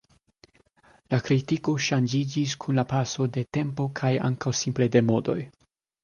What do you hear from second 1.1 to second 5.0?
La kritiko ŝanĝiĝis kun la paso de tempo kaj ankaŭ simple